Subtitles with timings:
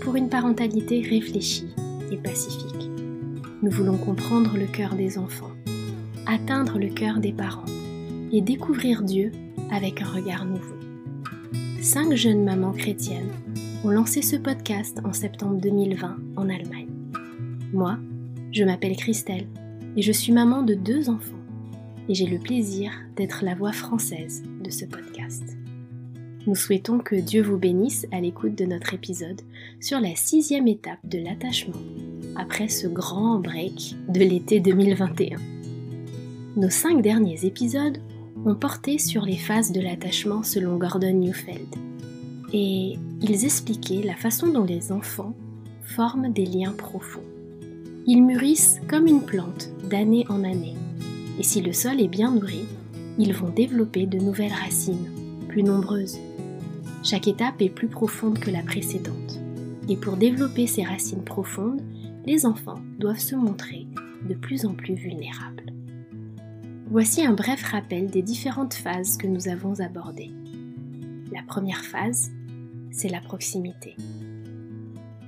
[0.00, 1.68] pour une parentalité réfléchie
[2.10, 2.90] et pacifique.
[3.62, 5.52] Nous voulons comprendre le cœur des enfants,
[6.26, 7.66] atteindre le cœur des parents
[8.32, 9.30] et découvrir Dieu
[9.70, 10.74] avec un regard nouveau.
[11.80, 13.30] Cinq jeunes mamans chrétiennes
[13.84, 16.88] ont lancé ce podcast en septembre 2020 en Allemagne.
[17.72, 17.96] Moi,
[18.50, 19.46] je m'appelle Christelle
[19.96, 21.36] et je suis maman de deux enfants
[22.08, 25.59] et j'ai le plaisir d'être la voix française de ce podcast.
[26.46, 29.42] Nous souhaitons que Dieu vous bénisse à l'écoute de notre épisode
[29.78, 31.80] sur la sixième étape de l'attachement
[32.34, 35.36] après ce grand break de l'été 2021.
[36.56, 37.98] Nos cinq derniers épisodes
[38.46, 41.68] ont porté sur les phases de l'attachement selon Gordon Neufeld
[42.54, 45.34] et ils expliquaient la façon dont les enfants
[45.82, 47.20] forment des liens profonds.
[48.06, 50.74] Ils mûrissent comme une plante d'année en année
[51.38, 52.64] et si le sol est bien nourri,
[53.18, 55.10] ils vont développer de nouvelles racines,
[55.48, 56.18] plus nombreuses.
[57.02, 59.40] Chaque étape est plus profonde que la précédente.
[59.88, 61.80] Et pour développer ces racines profondes,
[62.26, 63.86] les enfants doivent se montrer
[64.28, 65.72] de plus en plus vulnérables.
[66.90, 70.32] Voici un bref rappel des différentes phases que nous avons abordées.
[71.32, 72.30] La première phase,
[72.90, 73.96] c'est la proximité.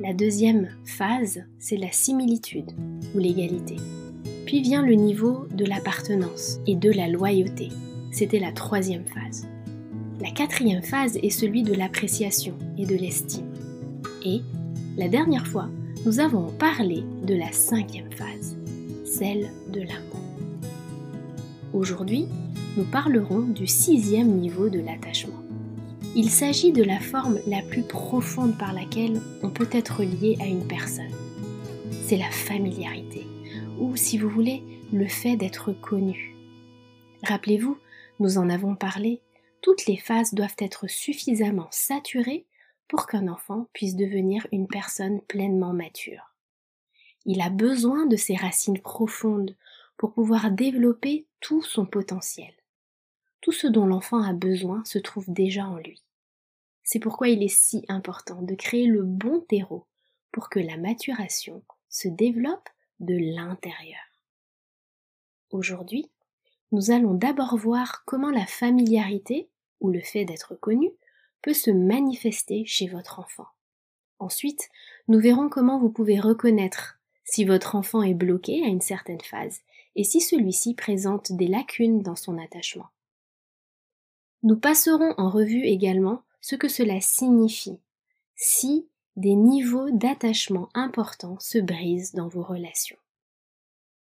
[0.00, 2.72] La deuxième phase, c'est la similitude
[3.14, 3.76] ou l'égalité.
[4.44, 7.68] Puis vient le niveau de l'appartenance et de la loyauté.
[8.10, 9.46] C'était la troisième phase.
[10.20, 13.52] La quatrième phase est celui de l'appréciation et de l'estime.
[14.24, 14.42] Et,
[14.96, 15.68] la dernière fois,
[16.04, 18.56] nous avons parlé de la cinquième phase,
[19.04, 20.20] celle de l'amour.
[21.72, 22.26] Aujourd'hui,
[22.76, 25.42] nous parlerons du sixième niveau de l'attachement.
[26.14, 30.46] Il s'agit de la forme la plus profonde par laquelle on peut être lié à
[30.46, 31.12] une personne.
[32.06, 33.26] C'est la familiarité
[33.80, 36.36] ou, si vous voulez, le fait d'être connu.
[37.24, 37.78] Rappelez-vous,
[38.20, 39.20] nous en avons parlé,
[39.62, 42.46] toutes les phases doivent être suffisamment saturées
[42.88, 46.34] pour qu'un enfant puisse devenir une personne pleinement mature.
[47.24, 49.56] Il a besoin de ces racines profondes
[49.96, 52.52] pour pouvoir développer tout son potentiel.
[53.40, 56.02] Tout ce dont l'enfant a besoin se trouve déjà en lui.
[56.82, 59.86] C'est pourquoi il est si important de créer le bon terreau
[60.32, 62.68] pour que la maturation se développe
[63.00, 64.00] de l'intérieur.
[65.50, 66.10] Aujourd'hui,
[66.72, 69.48] nous allons d'abord voir comment la familiarité,
[69.82, 70.90] ou le fait d'être connu,
[71.42, 73.46] peut se manifester chez votre enfant.
[74.18, 74.70] Ensuite,
[75.08, 79.60] nous verrons comment vous pouvez reconnaître si votre enfant est bloqué à une certaine phase
[79.96, 82.88] et si celui-ci présente des lacunes dans son attachement.
[84.42, 87.80] Nous passerons en revue également ce que cela signifie
[88.34, 92.96] si des niveaux d'attachement importants se brisent dans vos relations.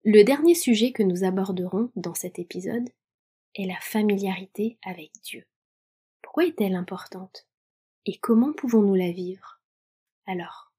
[0.04, 2.90] Le dernier sujet que nous aborderons dans cet épisode
[3.56, 5.46] est la familiarité avec Dieu.
[6.34, 7.46] Pourquoi est-elle importante?
[8.08, 9.62] Et comment pouvons-nous la vivre?
[10.26, 10.74] Alors,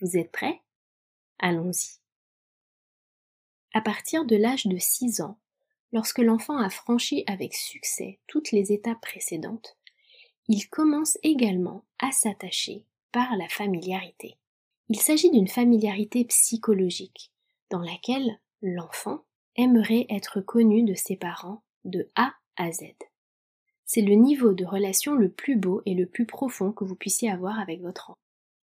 [0.00, 0.60] vous êtes prêts?
[1.38, 2.00] Allons-y.
[3.74, 5.38] À partir de l'âge de 6 ans,
[5.92, 9.78] lorsque l'enfant a franchi avec succès toutes les étapes précédentes,
[10.48, 14.36] il commence également à s'attacher par la familiarité.
[14.88, 17.30] Il s'agit d'une familiarité psychologique,
[17.70, 19.22] dans laquelle l'enfant
[19.54, 22.82] aimerait être connu de ses parents de A à Z.
[23.84, 27.30] C'est le niveau de relation le plus beau et le plus profond que vous puissiez
[27.30, 28.18] avoir avec votre enfant.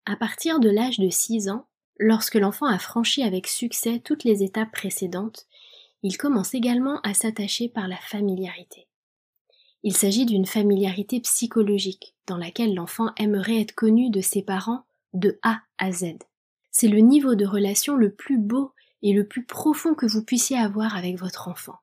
[0.04, 1.66] À partir de l'âge de 6 ans,
[1.98, 5.46] lorsque l'enfant a franchi avec succès toutes les étapes précédentes,
[6.02, 8.86] il commence également à s'attacher par la familiarité.
[9.82, 15.38] Il s'agit d'une familiarité psychologique dans laquelle l'enfant aimerait être connu de ses parents de
[15.42, 16.18] A à Z.
[16.70, 18.72] C'est le niveau de relation le plus beau
[19.02, 21.76] et le plus profond que vous puissiez avoir avec votre enfant.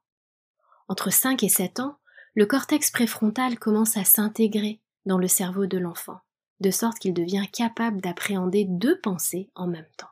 [0.87, 1.97] Entre 5 et 7 ans,
[2.35, 6.19] le cortex préfrontal commence à s'intégrer dans le cerveau de l'enfant,
[6.61, 10.09] de sorte qu'il devient capable d'appréhender deux pensées en même temps.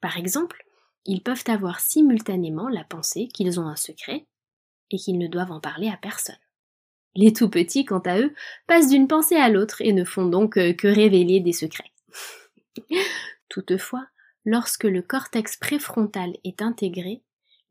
[0.00, 0.64] Par exemple,
[1.04, 4.26] ils peuvent avoir simultanément la pensée qu'ils ont un secret
[4.90, 6.38] et qu'ils ne doivent en parler à personne.
[7.14, 8.34] Les tout petits, quant à eux,
[8.66, 11.92] passent d'une pensée à l'autre et ne font donc euh, que révéler des secrets.
[13.48, 14.06] Toutefois,
[14.44, 17.22] lorsque le cortex préfrontal est intégré,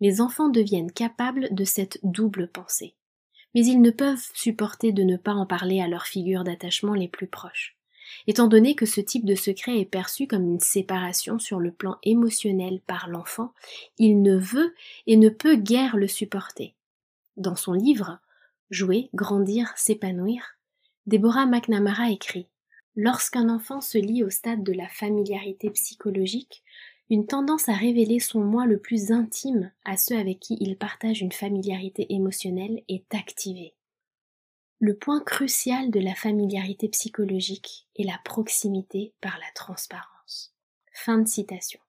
[0.02, 2.96] les enfants deviennent capables de cette double pensée.
[3.56, 7.08] Mais ils ne peuvent supporter de ne pas en parler à leurs figures d'attachement les
[7.08, 7.76] plus proches.
[8.28, 11.98] Étant donné que ce type de secret est perçu comme une séparation sur le plan
[12.04, 13.54] émotionnel par l'enfant,
[13.98, 14.74] il ne veut
[15.08, 16.76] et ne peut guère le supporter.
[17.38, 18.20] Dans son livre
[18.70, 20.58] Jouer, grandir, s'épanouir,
[21.08, 22.48] Deborah McNamara écrit
[22.96, 26.64] Lorsqu'un enfant se lie au stade de la familiarité psychologique,
[27.10, 31.22] une tendance à révéler son moi le plus intime à ceux avec qui il partage
[31.22, 33.74] une familiarité émotionnelle est activée.
[34.80, 40.54] Le point crucial de la familiarité psychologique est la proximité par la transparence.
[40.94, 41.80] Fin de citation.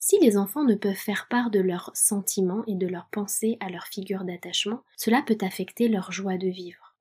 [0.00, 3.70] Si les enfants ne peuvent faire part de leurs sentiments et de leurs pensées à
[3.70, 6.94] leur figure d'attachement, cela peut affecter leur joie de vivre.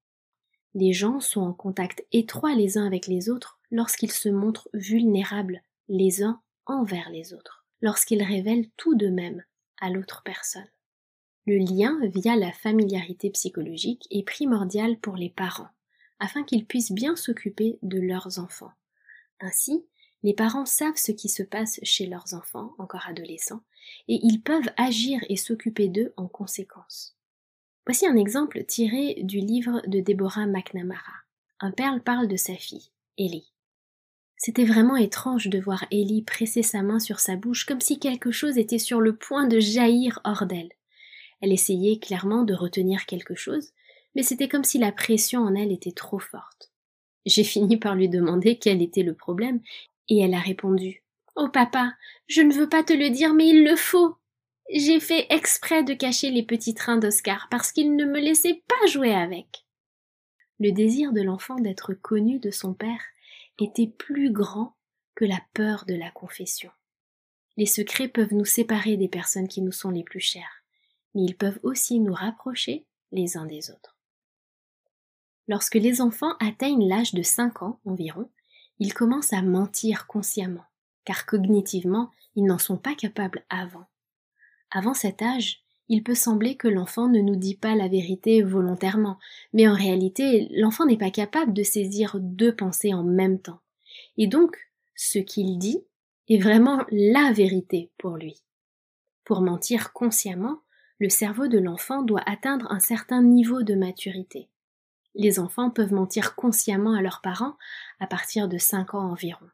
[0.75, 5.61] Les gens sont en contact étroit les uns avec les autres lorsqu'ils se montrent vulnérables
[5.89, 9.43] les uns envers les autres, lorsqu'ils révèlent tout d'eux-mêmes
[9.79, 10.67] à l'autre personne.
[11.45, 15.69] Le lien via la familiarité psychologique est primordial pour les parents,
[16.19, 18.71] afin qu'ils puissent bien s'occuper de leurs enfants.
[19.41, 19.85] Ainsi,
[20.23, 23.61] les parents savent ce qui se passe chez leurs enfants, encore adolescents,
[24.07, 27.17] et ils peuvent agir et s'occuper d'eux en conséquence.
[27.85, 31.13] Voici un exemple tiré du livre de Deborah McNamara.
[31.59, 33.52] Un père parle de sa fille, Ellie.
[34.45, 38.31] C'était vraiment étrange de voir Ellie presser sa main sur sa bouche comme si quelque
[38.31, 40.73] chose était sur le point de jaillir hors d'elle.
[41.39, 43.71] Elle essayait clairement de retenir quelque chose,
[44.15, 46.73] mais c'était comme si la pression en elle était trop forte.
[47.25, 49.61] J'ai fini par lui demander quel était le problème,
[50.09, 51.03] et elle a répondu.
[51.37, 51.93] Oh papa,
[52.27, 54.17] je ne veux pas te le dire, mais il le faut.
[54.69, 58.87] J'ai fait exprès de cacher les petits trains d'Oscar parce qu'il ne me laissait pas
[58.87, 59.63] jouer avec.
[60.59, 62.99] Le désir de l'enfant d'être connu de son père
[63.59, 64.75] était plus grand
[65.15, 66.71] que la peur de la confession.
[67.57, 70.63] Les secrets peuvent nous séparer des personnes qui nous sont les plus chères
[71.13, 73.97] mais ils peuvent aussi nous rapprocher les uns des autres.
[75.47, 78.29] Lorsque les enfants atteignent l'âge de 5 ans environ,
[78.79, 80.65] ils commencent à mentir consciemment,
[81.05, 83.85] car cognitivement, ils n'en sont pas capables avant.
[84.71, 85.62] Avant cet âge,
[85.93, 89.19] il peut sembler que l'enfant ne nous dit pas la vérité volontairement,
[89.53, 93.59] mais en réalité, l'enfant n'est pas capable de saisir deux pensées en même temps.
[94.17, 94.57] Et donc,
[94.95, 95.83] ce qu'il dit
[96.29, 98.41] est vraiment la vérité pour lui.
[99.23, 100.61] Pour mentir consciemment,
[100.97, 104.49] le cerveau de l'enfant doit atteindre un certain niveau de maturité.
[105.13, 107.55] Les enfants peuvent mentir consciemment à leurs parents
[107.99, 109.45] à partir de 5 ans environ,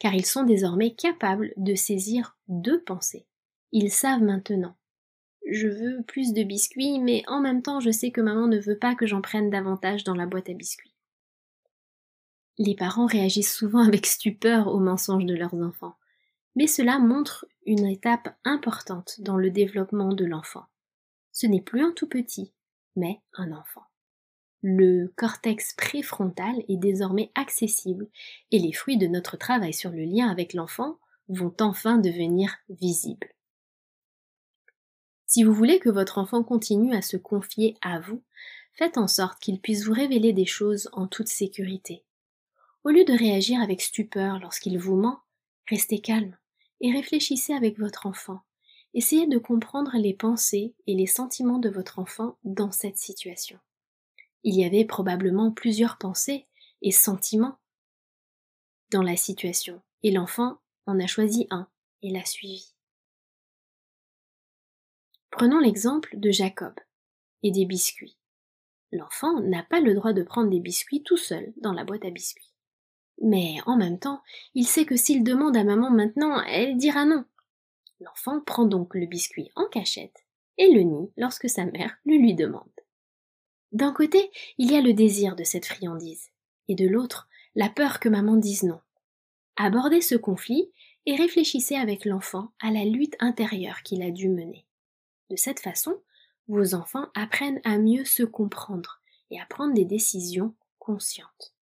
[0.00, 3.28] car ils sont désormais capables de saisir deux pensées.
[3.70, 4.74] Ils savent maintenant.
[5.48, 8.78] Je veux plus de biscuits, mais en même temps je sais que maman ne veut
[8.78, 10.94] pas que j'en prenne davantage dans la boîte à biscuits.
[12.58, 15.96] Les parents réagissent souvent avec stupeur aux mensonges de leurs enfants,
[16.54, 20.66] mais cela montre une étape importante dans le développement de l'enfant
[21.36, 22.50] ce n'est plus un tout petit,
[22.96, 23.82] mais un enfant.
[24.62, 28.08] Le cortex préfrontal est désormais accessible
[28.50, 30.98] et les fruits de notre travail sur le lien avec l'enfant
[31.28, 33.28] vont enfin devenir visibles.
[35.36, 38.22] Si vous voulez que votre enfant continue à se confier à vous,
[38.72, 42.04] faites en sorte qu'il puisse vous révéler des choses en toute sécurité.
[42.84, 45.20] Au lieu de réagir avec stupeur lorsqu'il vous ment,
[45.68, 46.34] restez calme
[46.80, 48.40] et réfléchissez avec votre enfant
[48.94, 53.58] Essayez de comprendre les pensées et les sentiments de votre enfant dans cette situation.
[54.42, 56.46] Il y avait probablement plusieurs pensées
[56.80, 57.58] et sentiments
[58.90, 60.56] dans la situation, et l'enfant
[60.86, 61.68] en a choisi un
[62.00, 62.75] et l'a suivi.
[65.36, 66.72] Prenons l'exemple de Jacob
[67.42, 68.16] et des biscuits.
[68.90, 72.10] L'enfant n'a pas le droit de prendre des biscuits tout seul dans la boîte à
[72.10, 72.54] biscuits.
[73.20, 74.22] Mais en même temps,
[74.54, 77.26] il sait que s'il demande à maman maintenant, elle dira non.
[78.00, 80.24] L'enfant prend donc le biscuit en cachette
[80.56, 82.62] et le nie lorsque sa mère le lui demande.
[83.72, 86.30] D'un côté, il y a le désir de cette friandise,
[86.68, 88.80] et de l'autre, la peur que maman dise non.
[89.56, 90.70] Abordez ce conflit
[91.04, 94.65] et réfléchissez avec l'enfant à la lutte intérieure qu'il a dû mener.
[95.30, 96.00] De cette façon,
[96.48, 101.54] vos enfants apprennent à mieux se comprendre et à prendre des décisions conscientes.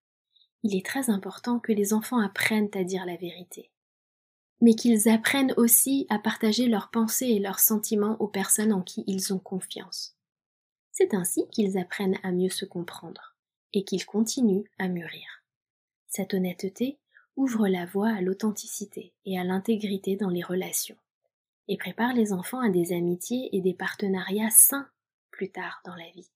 [0.63, 3.71] Il est très important que les enfants apprennent à dire la vérité
[4.65, 9.05] mais qu'ils apprennent aussi à partager leurs pensées et leurs sentiments aux personnes en qui
[9.07, 10.17] ils ont confiance.
[10.91, 13.37] C'est ainsi qu'ils apprennent à mieux se comprendre
[13.75, 15.27] et qu'ils continuent à mûrir.
[16.07, 16.99] Cette honnêteté
[17.37, 20.97] ouvre la voie à l'authenticité et à l'intégrité dans les relations
[21.69, 24.89] et prépare les enfants à des amitiés et des partenariats sains
[25.31, 26.31] plus tard dans la vie.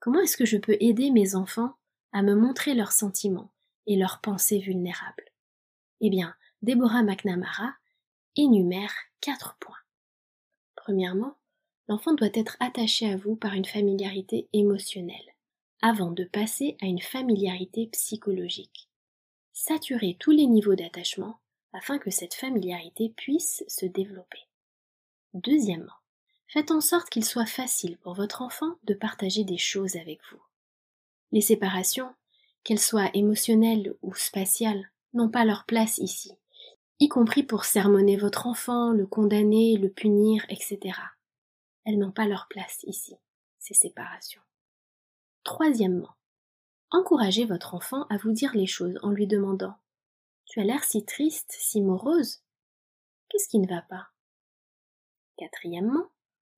[0.00, 1.74] Comment est-ce que je peux aider mes enfants
[2.12, 3.50] à me montrer leurs sentiments
[3.86, 5.24] et leurs pensées vulnérables?
[6.00, 7.74] Eh bien, Deborah McNamara
[8.36, 9.76] énumère quatre points.
[10.76, 11.36] Premièrement,
[11.88, 15.34] l'enfant doit être attaché à vous par une familiarité émotionnelle,
[15.80, 18.90] avant de passer à une familiarité psychologique.
[19.52, 21.38] Saturez tous les niveaux d'attachement
[21.74, 24.40] afin que cette familiarité puisse se développer.
[25.34, 25.92] Deuxièmement,
[26.48, 30.42] faites en sorte qu'il soit facile pour votre enfant de partager des choses avec vous.
[31.32, 32.14] Les séparations,
[32.62, 36.32] qu'elles soient émotionnelles ou spatiales, n'ont pas leur place ici
[37.00, 40.98] y compris pour sermonner votre enfant, le condamner, le punir, etc.
[41.84, 43.16] Elles n'ont pas leur place ici,
[43.58, 44.40] ces séparations.
[45.42, 46.14] Troisièmement,
[46.90, 49.74] encouragez votre enfant à vous dire les choses en lui demandant
[50.46, 52.42] Tu as l'air si triste, si morose.
[53.28, 54.08] Qu'est-ce qui ne va pas?
[55.36, 56.10] Quatrièmement,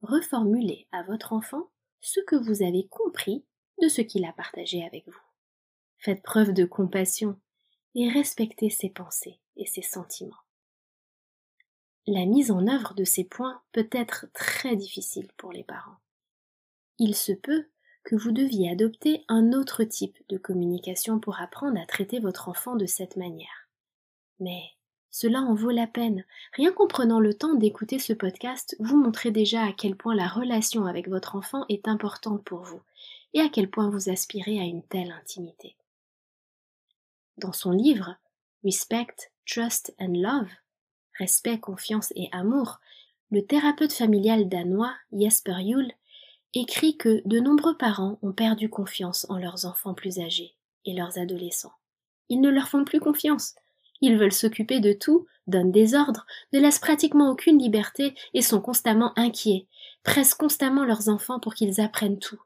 [0.02, 3.44] reformulez à votre enfant ce que vous avez compris
[3.80, 5.20] de ce qu'il a partagé avec vous.
[5.98, 7.40] Faites preuve de compassion
[7.94, 10.36] et respectez ses pensées et ses sentiments.
[12.06, 15.96] La mise en œuvre de ces points peut être très difficile pour les parents.
[16.98, 17.66] Il se peut
[18.04, 22.76] que vous deviez adopter un autre type de communication pour apprendre à traiter votre enfant
[22.76, 23.65] de cette manière.
[24.40, 24.62] Mais
[25.10, 26.24] cela en vaut la peine.
[26.52, 30.28] Rien qu'en prenant le temps d'écouter ce podcast, vous montrez déjà à quel point la
[30.28, 32.82] relation avec votre enfant est importante pour vous
[33.32, 35.76] et à quel point vous aspirez à une telle intimité.
[37.38, 38.16] Dans son livre
[38.64, 40.48] Respect, Trust and Love,
[41.18, 42.80] Respect, confiance et amour,
[43.30, 45.92] le thérapeute familial danois Jesper Juhl
[46.54, 51.18] écrit que de nombreux parents ont perdu confiance en leurs enfants plus âgés et leurs
[51.18, 51.72] adolescents.
[52.28, 53.54] Ils ne leur font plus confiance.
[54.00, 58.60] Ils veulent s'occuper de tout, donnent des ordres, ne laissent pratiquement aucune liberté et sont
[58.60, 59.66] constamment inquiets,
[60.02, 62.40] pressent constamment leurs enfants pour qu'ils apprennent tout.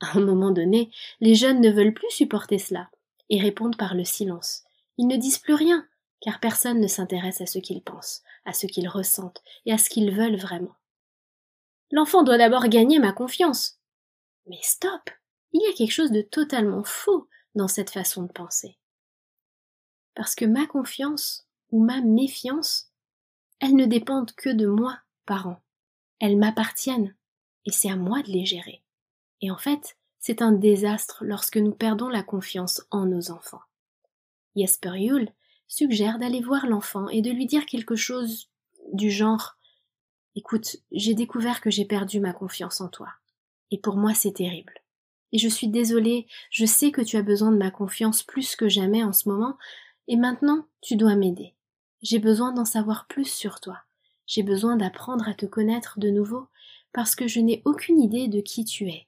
[0.00, 2.90] À un moment donné, les jeunes ne veulent plus supporter cela
[3.30, 4.64] et répondent par le silence.
[4.98, 5.86] Ils ne disent plus rien,
[6.20, 9.90] car personne ne s'intéresse à ce qu'ils pensent, à ce qu'ils ressentent et à ce
[9.90, 10.74] qu'ils veulent vraiment.
[11.90, 13.78] L'enfant doit d'abord gagner ma confiance.
[14.46, 15.10] Mais stop.
[15.52, 18.76] Il y a quelque chose de totalement faux dans cette façon de penser.
[20.16, 22.90] Parce que ma confiance ou ma méfiance,
[23.60, 25.60] elles ne dépendent que de moi, parent.
[26.18, 27.14] Elles m'appartiennent,
[27.66, 28.82] et c'est à moi de les gérer.
[29.42, 33.60] Et en fait, c'est un désastre lorsque nous perdons la confiance en nos enfants.
[34.56, 35.28] Jesper Juhl
[35.68, 38.48] suggère d'aller voir l'enfant et de lui dire quelque chose
[38.92, 39.56] du genre
[40.34, 43.08] Écoute, j'ai découvert que j'ai perdu ma confiance en toi.
[43.70, 44.74] Et pour moi, c'est terrible.
[45.32, 48.68] Et je suis désolée, je sais que tu as besoin de ma confiance plus que
[48.68, 49.56] jamais en ce moment,
[50.08, 51.54] et maintenant, tu dois m'aider.
[52.02, 53.80] J'ai besoin d'en savoir plus sur toi.
[54.26, 56.48] J'ai besoin d'apprendre à te connaître de nouveau,
[56.92, 59.06] parce que je n'ai aucune idée de qui tu es.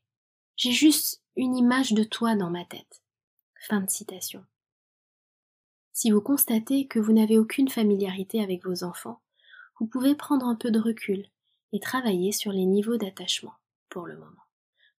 [0.56, 3.02] J'ai juste une image de toi dans ma tête.
[3.60, 4.44] Fin de citation.
[5.92, 9.20] Si vous constatez que vous n'avez aucune familiarité avec vos enfants,
[9.80, 11.26] vous pouvez prendre un peu de recul
[11.72, 13.54] et travailler sur les niveaux d'attachement
[13.88, 14.44] pour le moment.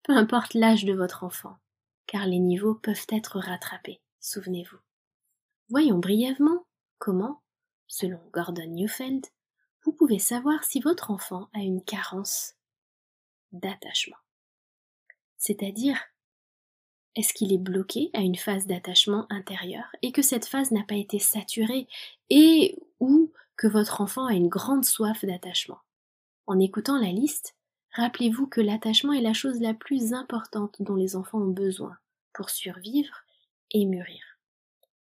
[0.02, 1.56] Peu importe l'âge de votre enfant,
[2.06, 4.78] car les niveaux peuvent être rattrapés, souvenez-vous.
[5.70, 6.66] Voyons brièvement
[6.98, 7.42] comment,
[7.88, 9.26] selon Gordon Neufeld,
[9.84, 12.54] vous pouvez savoir si votre enfant a une carence
[13.52, 14.16] d'attachement.
[15.36, 15.98] C'est-à-dire,
[17.16, 20.94] est-ce qu'il est bloqué à une phase d'attachement intérieur et que cette phase n'a pas
[20.94, 21.86] été saturée
[22.30, 25.80] et ou que votre enfant a une grande soif d'attachement?
[26.46, 27.54] En écoutant la liste,
[27.92, 31.98] rappelez-vous que l'attachement est la chose la plus importante dont les enfants ont besoin
[32.32, 33.24] pour survivre
[33.72, 34.27] et mûrir.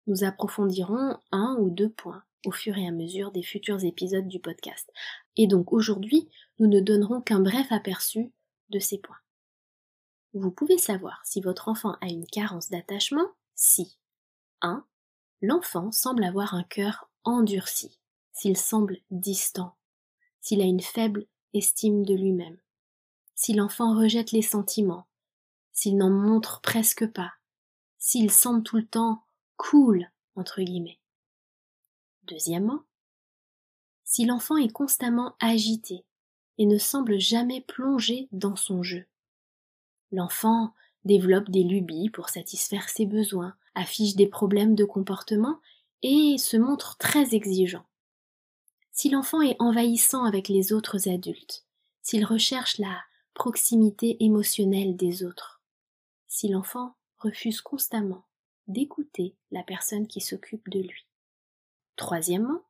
[0.06, 4.40] Nous approfondirons un ou deux points au fur et à mesure des futurs épisodes du
[4.40, 4.90] podcast.
[5.36, 6.28] Et donc aujourd'hui,
[6.58, 8.32] nous ne donnerons qu'un bref aperçu
[8.70, 9.16] de ces points.
[10.34, 13.28] Vous pouvez savoir si votre enfant a une carence d'attachement?
[13.54, 13.98] Si.
[14.62, 14.84] 1.
[15.42, 17.98] L'enfant semble avoir un cœur endurci.
[18.32, 19.76] S'il semble distant,
[20.40, 22.58] s'il a une faible estime de lui-même,
[23.34, 25.06] si l'enfant rejette les sentiments,
[25.72, 27.32] s'il n'en montre presque pas,
[27.98, 29.22] s'il semble tout le temps
[29.62, 30.98] cool, entre guillemets.
[32.24, 32.82] Deuxièmement,
[34.04, 36.04] si l'enfant est constamment agité
[36.58, 39.06] et ne semble jamais plongé dans son jeu.
[40.10, 45.60] L'enfant développe des lubies pour satisfaire ses besoins, affiche des problèmes de comportement
[46.02, 47.86] et se montre très exigeant.
[48.90, 51.64] Si l'enfant est envahissant avec les autres adultes,
[52.02, 53.00] s'il recherche la
[53.32, 55.62] proximité émotionnelle des autres,
[56.26, 58.24] si l'enfant refuse constamment
[58.66, 61.06] d'écouter la personne qui s'occupe de lui.
[61.96, 62.62] Troisièmement,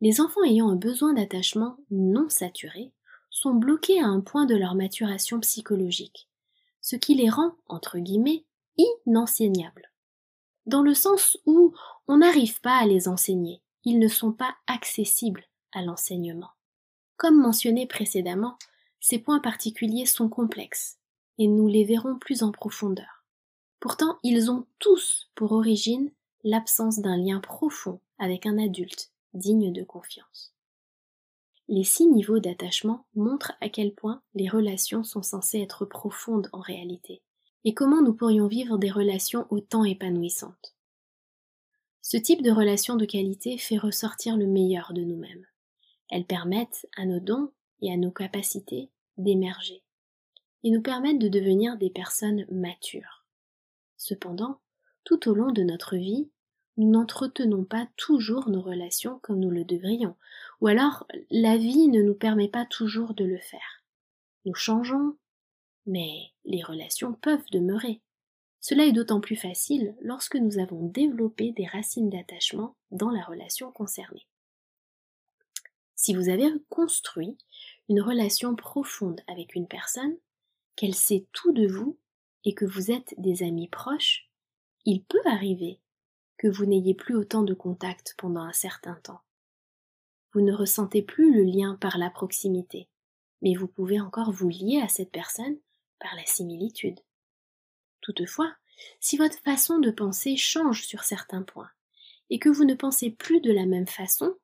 [0.00, 2.92] les enfants ayant un besoin d'attachement non saturé
[3.30, 6.28] sont bloqués à un point de leur maturation psychologique,
[6.80, 8.44] ce qui les rend, entre guillemets,
[8.76, 9.92] inenseignables.
[10.66, 11.74] Dans le sens où
[12.08, 16.50] on n'arrive pas à les enseigner, ils ne sont pas accessibles à l'enseignement.
[17.16, 18.58] Comme mentionné précédemment,
[19.00, 20.98] ces points particuliers sont complexes,
[21.38, 23.19] et nous les verrons plus en profondeur.
[23.80, 26.10] Pourtant, ils ont tous pour origine
[26.44, 30.52] l'absence d'un lien profond avec un adulte digne de confiance.
[31.68, 36.60] Les six niveaux d'attachement montrent à quel point les relations sont censées être profondes en
[36.60, 37.22] réalité,
[37.64, 40.74] et comment nous pourrions vivre des relations autant épanouissantes.
[42.02, 45.46] Ce type de relation de qualité fait ressortir le meilleur de nous-mêmes.
[46.10, 49.84] Elles permettent à nos dons et à nos capacités d'émerger
[50.64, 53.19] et nous permettent de devenir des personnes matures.
[54.00, 54.60] Cependant,
[55.04, 56.30] tout au long de notre vie,
[56.78, 60.16] nous n'entretenons pas toujours nos relations comme nous le devrions,
[60.62, 63.84] ou alors la vie ne nous permet pas toujours de le faire.
[64.46, 65.18] Nous changeons,
[65.84, 68.00] mais les relations peuvent demeurer.
[68.58, 73.70] Cela est d'autant plus facile lorsque nous avons développé des racines d'attachement dans la relation
[73.70, 74.26] concernée.
[75.94, 77.36] Si vous avez construit
[77.90, 80.16] une relation profonde avec une personne,
[80.74, 81.98] qu'elle sait tout de vous
[82.44, 84.28] et que vous êtes des amis proches,
[84.84, 85.80] il peut arriver
[86.38, 89.20] que vous n'ayez plus autant de contact pendant un certain temps.
[90.32, 92.88] Vous ne ressentez plus le lien par la proximité,
[93.42, 95.58] mais vous pouvez encore vous lier à cette personne
[95.98, 97.00] par la similitude.
[98.00, 98.54] Toutefois,
[99.00, 101.70] si votre façon de penser change sur certains points,
[102.30, 104.34] et que vous ne pensez plus de la même façon,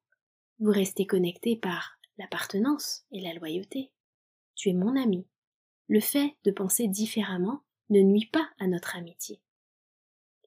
[0.59, 3.93] vous restez connecté par l'appartenance et la loyauté.
[4.55, 5.27] Tu es mon ami.
[5.89, 9.41] Le fait de penser différemment ne nuit pas à notre amitié.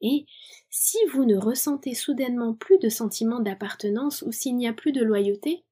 [0.01, 0.25] Et
[0.69, 5.03] si vous ne ressentez soudainement plus de sentiment d'appartenance ou s'il n'y a plus de
[5.03, 5.65] loyauté,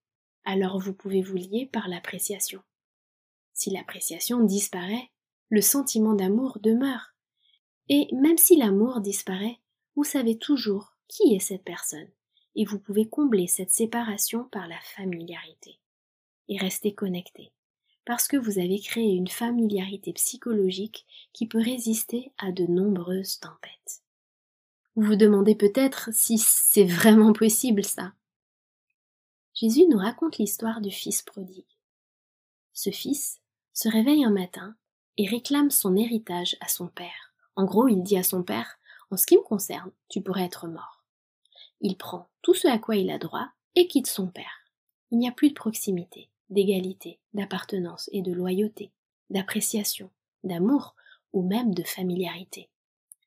[0.44, 2.62] alors vous pouvez vous lier par l'appréciation.
[3.54, 5.12] Si l'appréciation disparaît,
[5.50, 7.14] le sentiment d'amour demeure.
[7.90, 9.60] Et même si l'amour disparaît,
[9.96, 12.10] vous savez toujours qui est cette personne,
[12.56, 15.80] et vous pouvez combler cette séparation par la familiarité.
[16.50, 17.52] Et rester connecté,
[18.08, 24.02] parce que vous avez créé une familiarité psychologique qui peut résister à de nombreuses tempêtes.
[24.96, 28.14] Vous vous demandez peut-être si c'est vraiment possible ça.
[29.54, 31.68] Jésus nous raconte l'histoire du fils prodigue.
[32.72, 33.42] Ce fils
[33.74, 34.78] se réveille un matin
[35.18, 37.34] et réclame son héritage à son père.
[37.58, 38.80] En gros, il dit à son père
[39.12, 41.04] En ce qui me concerne, tu pourrais être mort.
[41.82, 44.64] Il prend tout ce à quoi il a droit et quitte son père.
[45.12, 48.92] Il n'y a plus de proximité, d'égalité, d'appartenance et de loyauté,
[49.30, 50.10] d'appréciation,
[50.44, 50.96] d'amour
[51.34, 52.70] ou même de familiarité.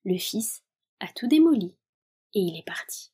[0.04, 0.62] Le fils
[1.00, 1.76] a tout démoli,
[2.34, 3.10] et il est parti.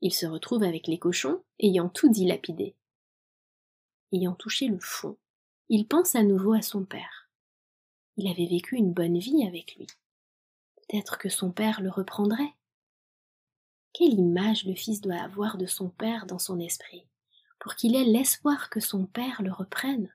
[0.00, 2.74] Il se retrouve avec les cochons, ayant tout dilapidé.
[4.12, 5.16] Ayant touché le fond,
[5.68, 7.28] il pense à nouveau à son père.
[8.16, 9.86] Il avait vécu une bonne vie avec lui.
[10.76, 12.54] Peut-être que son père le reprendrait.
[13.92, 17.04] Quelle image le fils doit avoir de son père dans son esprit,
[17.66, 20.14] pour qu'il ait l'espoir que son père le reprenne.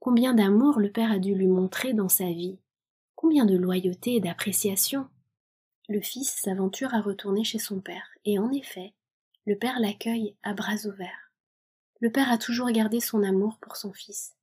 [0.00, 2.58] Combien d'amour le père a dû lui montrer dans sa vie,
[3.14, 5.06] combien de loyauté et d'appréciation
[5.90, 8.94] le fils s'aventure à retourner chez son père, et en effet,
[9.44, 11.30] le père l'accueille à bras ouverts.
[12.00, 14.34] Le père a toujours gardé son amour pour son fils,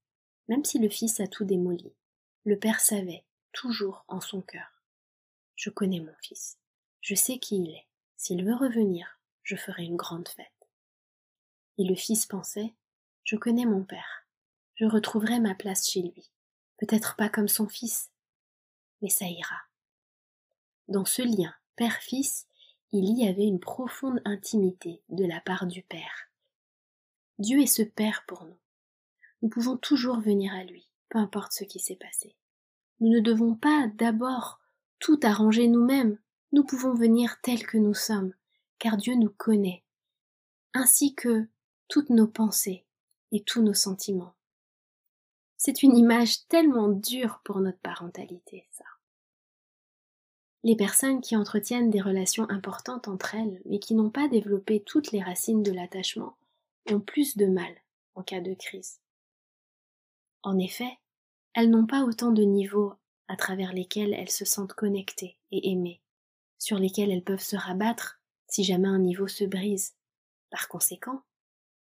[0.50, 1.96] même si le fils a tout démoli.
[2.44, 4.84] Le père savait, toujours en son cœur.
[5.56, 6.60] Je connais mon fils.
[7.02, 7.88] Je sais qui il est.
[8.18, 10.59] S'il veut revenir, je ferai une grande fête.
[11.80, 12.76] Et le fils pensait,
[13.24, 14.28] je connais mon père.
[14.76, 16.30] Je retrouverai ma place chez lui.
[16.78, 18.12] Peut-être pas comme son fils,
[19.02, 19.62] mais ça ira.
[20.90, 22.48] Dans ce lien père-fils,
[22.92, 26.30] il y avait une profonde intimité de la part du Père.
[27.38, 28.58] Dieu est ce Père pour nous.
[29.42, 32.36] Nous pouvons toujours venir à lui, peu importe ce qui s'est passé.
[33.00, 34.60] Nous ne devons pas d'abord
[35.00, 36.20] tout arranger nous-mêmes,
[36.52, 38.34] nous pouvons venir tels que nous sommes,
[38.80, 39.86] car Dieu nous connaît,
[40.74, 41.48] ainsi que
[41.90, 42.86] toutes nos pensées
[43.32, 44.36] et tous nos sentiments.
[45.58, 48.86] C'est une image tellement dure pour notre parentalité, ça.
[50.64, 55.12] Les personnes qui entretiennent des relations importantes entre elles, mais qui n'ont pas développé toutes
[55.12, 56.38] les racines de l'attachement,
[56.92, 57.74] ont plus de mal
[58.16, 59.00] en cas de crise.
[60.44, 60.98] En effet,
[61.54, 62.94] elles n'ont pas autant de niveaux
[63.28, 66.02] à travers lesquels elles se sentent connectées et aimées,
[66.58, 69.96] sur lesquels elles peuvent se rabattre si jamais un niveau se brise.
[70.50, 71.24] Par conséquent,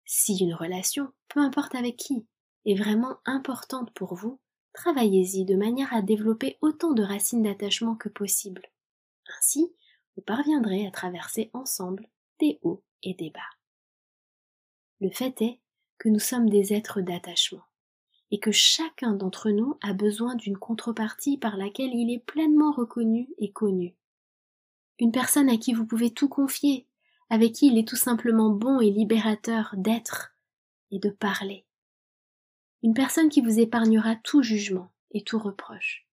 [0.05, 2.27] si une relation, peu importe avec qui,
[2.67, 4.39] est vraiment importante pour vous,
[4.75, 8.63] Travaillez-y de manière à développer autant de racines d'attachement que possible.
[9.39, 9.73] Ainsi,
[10.17, 12.09] vous parviendrez à traverser ensemble
[12.41, 13.41] des hauts et des bas.
[15.01, 15.61] Le fait est
[15.99, 17.63] que nous sommes des êtres d'attachement
[18.33, 23.29] et que chacun d'entre nous a besoin d'une contrepartie par laquelle il est pleinement reconnu
[23.39, 23.95] et connu.
[24.99, 26.89] Une personne à qui vous pouvez tout confier,
[27.31, 30.35] avec qui il est tout simplement bon et libérateur d'être
[30.91, 31.65] et de parler
[32.85, 36.07] une personne qui vous épargnera tout jugement et tout reproche.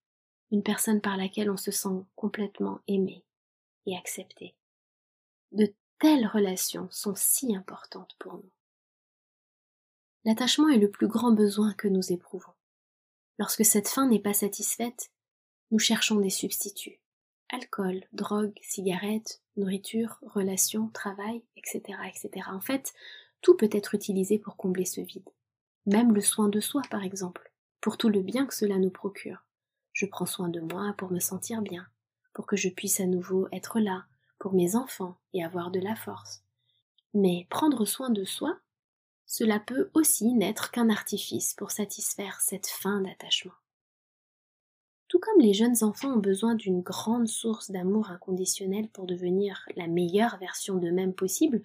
[0.52, 3.26] Une personne par laquelle on se sent complètement aimé
[3.86, 4.56] et accepté.
[5.52, 8.52] De telles relations sont si importantes pour nous.
[10.24, 12.54] L'attachement est le plus grand besoin que nous éprouvons.
[13.38, 15.12] Lorsque cette fin n'est pas satisfaite,
[15.72, 17.02] nous cherchons des substituts.
[17.52, 22.48] Alcool, drogue, cigarettes, nourriture, relations, travail, etc., etc.
[22.50, 22.94] En fait,
[23.42, 25.30] tout peut être utilisé pour combler ce vide
[25.86, 29.46] même le soin de soi par exemple, pour tout le bien que cela nous procure.
[29.94, 31.88] Je prends soin de moi pour me sentir bien.
[32.34, 34.06] pour que je puisse à nouveau être là
[34.40, 36.46] pour mes enfants et avoir de la force.
[37.14, 38.58] Mais prendre soin de soi,
[39.26, 43.52] cela peut aussi n'être qu'un artifice pour satisfaire cette fin d'attachement.
[45.12, 49.88] Tout comme les jeunes enfants ont besoin d'une grande source d'amour inconditionnel pour devenir la
[49.88, 51.62] meilleure version d'eux-mêmes possible,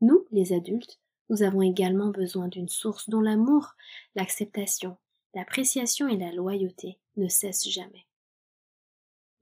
[0.00, 3.76] nous, les adultes, nous avons également besoin d'une source dont l'amour,
[4.16, 4.96] l'acceptation,
[5.32, 8.04] l'appréciation et la loyauté ne cessent jamais.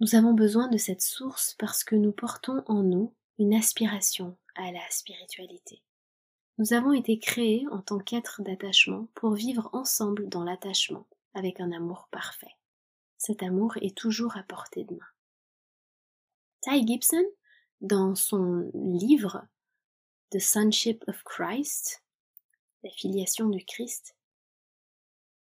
[0.01, 4.71] Nous avons besoin de cette source parce que nous portons en nous une aspiration à
[4.71, 5.81] la spiritualité.
[6.59, 11.73] Nous avons été créés en tant qu'êtres d'attachement pour vivre ensemble dans l'attachement avec un
[11.73, 12.55] amour parfait.
[13.18, 15.07] Cet amour est toujours à portée de main.
[16.62, 17.24] Ty Gibson,
[17.81, 19.46] dans son livre
[20.31, 22.02] The Sonship of Christ,
[22.83, 24.16] la filiation du Christ,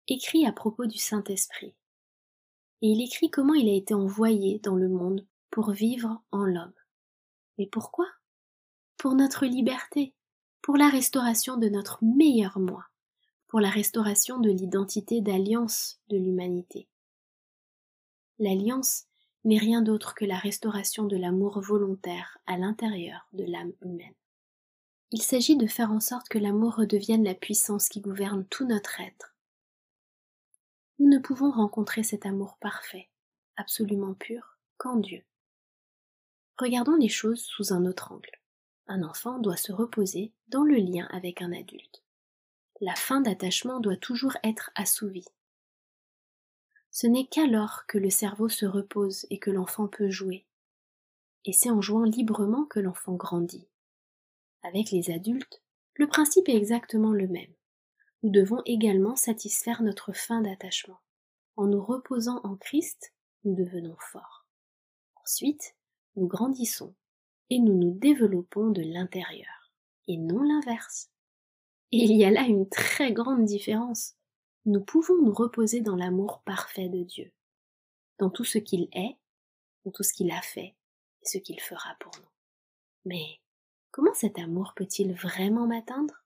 [0.09, 1.75] écrit à propos du Saint-Esprit
[2.85, 6.75] et il écrit comment il a été envoyé dans le monde pour vivre en l'homme.
[7.57, 8.07] Mais pourquoi?
[8.99, 10.13] Pour notre liberté,
[10.61, 12.85] pour la restauration de notre meilleur moi,
[13.49, 16.89] pour la restauration de l'identité d'alliance de l'humanité.
[18.39, 19.05] L'alliance
[19.45, 24.15] n'est rien d'autre que la restauration de l'amour volontaire à l'intérieur de l'âme humaine.
[25.11, 29.01] Il s'agit de faire en sorte que l'amour redevienne la puissance qui gouverne tout notre
[29.01, 29.35] être,
[31.01, 33.11] nous ne pouvons rencontrer cet amour parfait,
[33.57, 35.25] absolument pur, qu'en Dieu.
[36.57, 38.41] Regardons les choses sous un autre angle.
[38.87, 42.05] Un enfant doit se reposer dans le lien avec un adulte.
[42.81, 45.27] La fin d'attachement doit toujours être assouvie.
[46.95, 50.47] Ce n'est qu'alors que le cerveau se repose et que l'enfant peut jouer.
[51.45, 53.69] Et c'est en jouant librement que l'enfant grandit.
[54.63, 55.61] Avec les adultes,
[55.97, 57.53] le principe est exactement le même
[58.25, 60.99] nous devons également satisfaire notre fin d'attachement.
[61.57, 63.13] En nous reposant en Christ,
[63.45, 64.47] nous devenons forts.
[65.23, 65.77] Ensuite,
[66.17, 66.95] nous grandissons
[67.51, 69.71] et nous nous développons de l'intérieur,
[70.09, 71.11] et non l'inverse.
[71.93, 74.15] Et il y a là une très grande différence.
[74.67, 77.31] Nous pouvons nous reposer dans l'amour parfait de Dieu,
[78.19, 79.19] dans tout ce qu'il est,
[79.85, 80.75] dans tout ce qu'il a fait
[81.23, 82.31] et ce qu'il fera pour nous.
[83.05, 83.41] Mais
[83.91, 86.25] comment cet amour peut-il vraiment m'atteindre?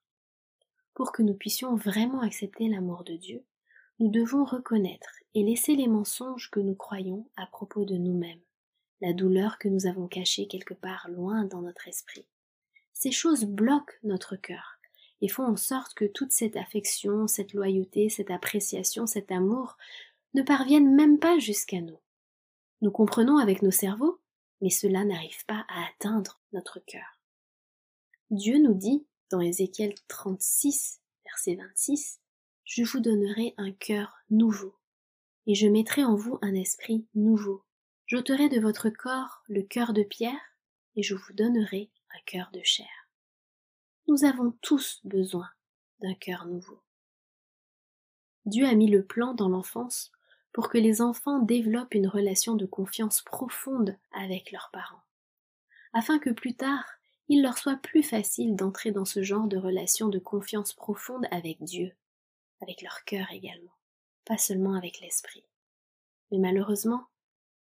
[0.95, 3.45] Pour que nous puissions vraiment accepter l'amour de Dieu,
[3.99, 8.43] nous devons reconnaître et laisser les mensonges que nous croyons à propos de nous-mêmes,
[9.01, 12.27] la douleur que nous avons cachée quelque part loin dans notre esprit.
[12.93, 14.78] Ces choses bloquent notre cœur
[15.21, 19.77] et font en sorte que toute cette affection, cette loyauté, cette appréciation, cet amour
[20.35, 21.99] ne parviennent même pas jusqu'à nous.
[22.81, 24.21] Nous comprenons avec nos cerveaux,
[24.61, 27.21] mais cela n'arrive pas à atteindre notre cœur.
[28.31, 32.21] Dieu nous dit dans Ézéchiel 36, verset 26,
[32.65, 34.75] Je vous donnerai un cœur nouveau,
[35.47, 37.65] et je mettrai en vous un esprit nouveau.
[38.07, 40.41] J'ôterai de votre corps le cœur de pierre,
[40.97, 43.08] et je vous donnerai un cœur de chair.
[44.09, 45.51] Nous avons tous besoin
[46.01, 46.81] d'un cœur nouveau.
[48.47, 50.13] Dieu a mis le plan dans l'enfance
[50.55, 55.03] pour que les enfants développent une relation de confiance profonde avec leurs parents,
[55.93, 56.87] afin que plus tard
[57.29, 61.63] il leur soit plus facile d'entrer dans ce genre de relation de confiance profonde avec
[61.63, 61.93] Dieu,
[62.63, 63.77] avec leur cœur également,
[64.25, 65.45] pas seulement avec l'esprit.
[66.33, 67.09] Mais malheureusement,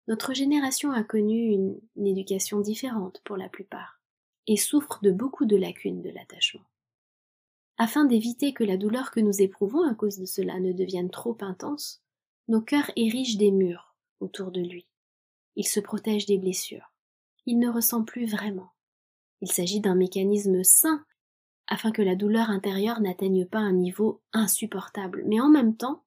[0.08, 3.99] notre génération a connu une, éducation différente pour la plupart,
[4.46, 6.64] et souffre de beaucoup de lacunes de l'attachement.
[7.78, 11.36] Afin d'éviter que la douleur que nous éprouvons à cause de cela ne devienne trop
[11.40, 12.02] intense,
[12.48, 14.86] nos cœurs érigent des murs autour de lui.
[15.56, 16.92] Ils se protègent des blessures.
[17.46, 18.72] Il ne ressent plus vraiment.
[19.40, 21.04] Il s'agit d'un mécanisme sain
[21.68, 26.04] afin que la douleur intérieure n'atteigne pas un niveau insupportable, mais en même temps,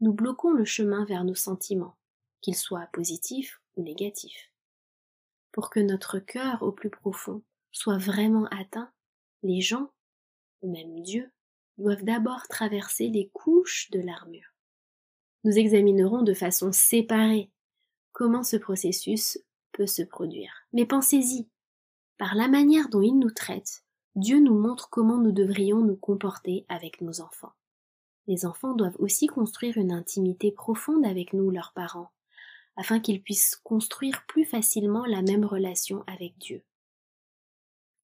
[0.00, 1.96] nous bloquons le chemin vers nos sentiments,
[2.40, 4.50] qu'ils soient positifs ou négatifs.
[5.52, 7.42] Pour que notre cœur au plus profond
[7.76, 8.90] soit vraiment atteint,
[9.42, 9.90] les gens,
[10.62, 11.30] ou même Dieu,
[11.76, 14.54] doivent d'abord traverser les couches de l'armure.
[15.44, 17.50] Nous examinerons de façon séparée
[18.12, 19.38] comment ce processus
[19.72, 20.52] peut se produire.
[20.72, 21.48] Mais pensez-y,
[22.16, 23.84] par la manière dont il nous traite,
[24.14, 27.52] Dieu nous montre comment nous devrions nous comporter avec nos enfants.
[28.26, 32.10] Les enfants doivent aussi construire une intimité profonde avec nous, leurs parents,
[32.76, 36.64] afin qu'ils puissent construire plus facilement la même relation avec Dieu.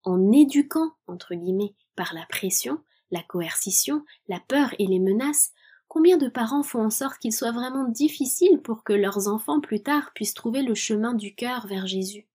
[0.04, 5.52] En éduquant, entre guillemets, par la pression, la coercition, la peur et les menaces,
[5.86, 9.82] combien de parents font en sorte qu'il soit vraiment difficile pour que leurs enfants plus
[9.82, 12.26] tard puissent trouver le chemin du cœur vers Jésus?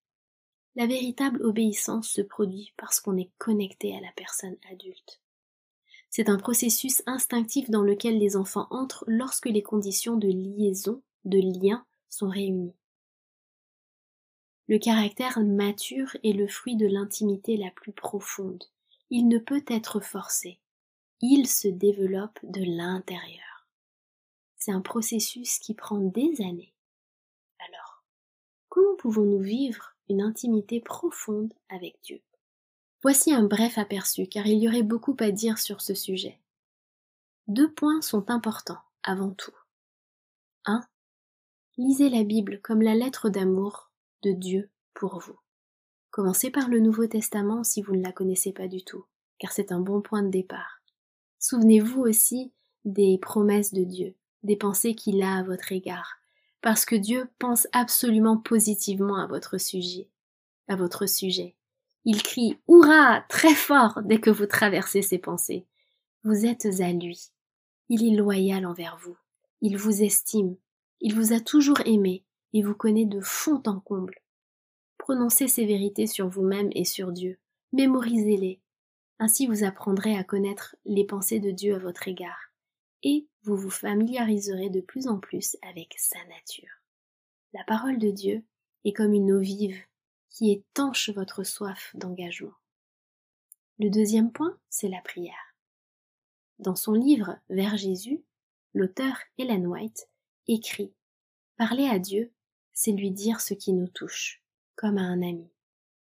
[0.75, 5.21] La véritable obéissance se produit parce qu'on est connecté à la personne adulte.
[6.09, 11.39] C'est un processus instinctif dans lequel les enfants entrent lorsque les conditions de liaison, de
[11.39, 12.76] lien, sont réunies.
[14.69, 18.65] Le caractère mature est le fruit de l'intimité la plus profonde.
[19.09, 20.59] Il ne peut être forcé.
[21.21, 23.67] Il se développe de l'intérieur.
[24.57, 26.73] C'est un processus qui prend des années.
[27.59, 28.03] Alors,
[28.67, 32.21] comment pouvons-nous vivre une intimité profonde avec Dieu?
[33.01, 36.41] Voici un bref aperçu, car il y aurait beaucoup à dire sur ce sujet.
[37.47, 39.55] Deux points sont importants avant tout.
[40.65, 40.85] 1.
[41.77, 43.86] Lisez la Bible comme la lettre d'amour
[44.23, 45.37] de Dieu pour vous.
[46.09, 49.05] Commencez par le Nouveau Testament si vous ne la connaissez pas du tout,
[49.39, 50.81] car c'est un bon point de départ.
[51.39, 52.51] Souvenez-vous aussi
[52.85, 56.15] des promesses de Dieu, des pensées qu'il a à votre égard,
[56.61, 60.09] parce que Dieu pense absolument positivement à votre sujet,
[60.67, 61.55] à votre sujet.
[62.05, 65.67] Il crie Hurrah très fort dès que vous traversez ses pensées.
[66.23, 67.29] Vous êtes à lui.
[67.89, 69.17] Il est loyal envers vous.
[69.61, 70.55] Il vous estime.
[70.99, 72.23] Il vous a toujours aimé
[72.57, 74.15] et vous connaît de fond en comble.
[74.97, 77.37] Prononcez ces vérités sur vous-même et sur Dieu.
[77.71, 78.59] Mémorisez-les.
[79.19, 82.51] Ainsi vous apprendrez à connaître les pensées de Dieu à votre égard.
[83.03, 86.81] Et vous vous familiariserez de plus en plus avec sa nature.
[87.53, 88.43] La parole de Dieu
[88.85, 89.79] est comme une eau vive
[90.31, 92.55] qui étanche votre soif d'engagement.
[93.77, 95.53] Le deuxième point, c'est la prière.
[96.57, 98.23] Dans son livre Vers Jésus,
[98.73, 100.09] l'auteur Ellen White
[100.47, 100.91] écrit
[101.55, 102.33] Parler à Dieu,
[102.79, 104.43] c'est lui dire ce qui nous touche,
[104.75, 105.49] comme à un ami.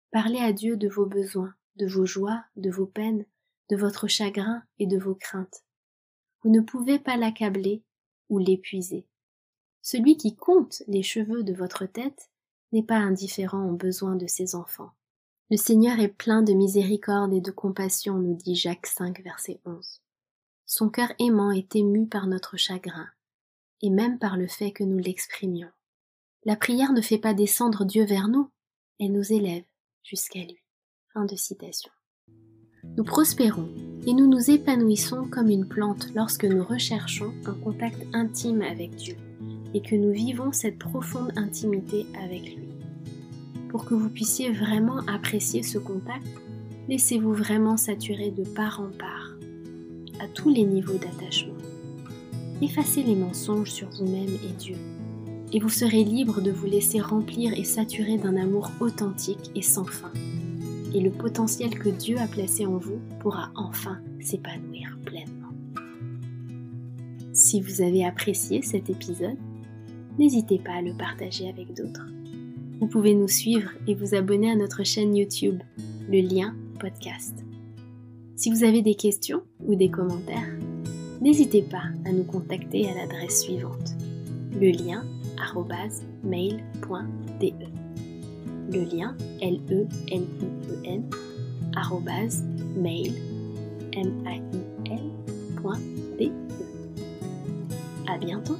[0.09, 3.23] Parlez à Dieu de vos besoins, de vos joies, de vos peines,
[3.69, 5.63] de votre chagrin et de vos craintes.
[6.41, 7.83] Vous ne pouvez pas l'accabler
[8.29, 9.05] ou l'épuiser.
[9.83, 12.31] Celui qui compte les cheveux de votre tête
[12.71, 14.89] n'est pas indifférent aux besoins de ses enfants.
[15.51, 20.01] Le Seigneur est plein de miséricorde et de compassion, nous dit Jacques 5, verset 11.
[20.65, 23.07] Son cœur aimant est ému par notre chagrin,
[23.83, 25.69] et même par le fait que nous l'exprimions.
[26.47, 28.51] La prière ne fait pas descendre Dieu vers nous,
[28.99, 29.63] elle nous élève
[30.03, 30.59] jusqu'à lui.
[31.11, 31.89] Fin de citation.
[32.95, 33.67] Nous prospérons
[34.05, 39.15] et nous nous épanouissons comme une plante lorsque nous recherchons un contact intime avec Dieu
[39.73, 42.69] et que nous vivons cette profonde intimité avec lui.
[43.69, 46.27] Pour que vous puissiez vraiment apprécier ce contact,
[46.87, 49.31] laissez-vous vraiment saturer de part en part,
[50.19, 51.55] à tous les niveaux d'attachement.
[52.61, 54.75] Effacez les mensonges sur vous-même et Dieu,
[55.53, 59.85] et vous serez libre de vous laisser remplir et saturer d'un amour authentique et sans
[59.85, 60.11] fin.
[60.93, 65.49] Et le potentiel que Dieu a placé en vous pourra enfin s'épanouir pleinement.
[67.33, 69.37] Si vous avez apprécié cet épisode,
[70.17, 72.07] n'hésitez pas à le partager avec d'autres.
[72.79, 75.61] Vous pouvez nous suivre et vous abonner à notre chaîne YouTube,
[76.09, 77.45] le lien podcast.
[78.35, 80.57] Si vous avez des questions ou des commentaires,
[81.21, 83.95] n'hésitez pas à nous contacter à l'adresse suivante
[84.59, 85.03] le lien
[86.23, 87.51] mail.de
[88.71, 91.03] le lien l e l i e n
[92.75, 93.13] mail
[93.95, 94.41] m a i
[94.89, 95.05] l
[96.19, 96.31] .de.
[98.07, 98.57] À bientôt.